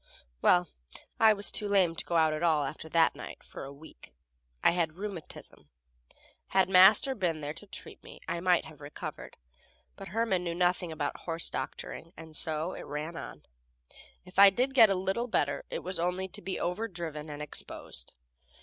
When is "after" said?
2.63-2.89